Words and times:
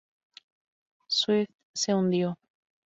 Swift 1.09 1.53
se 1.75 1.93
hundió. 1.93 2.35